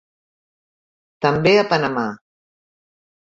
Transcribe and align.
També 1.25 1.51
a 1.59 1.67
Panamà. 1.75 2.07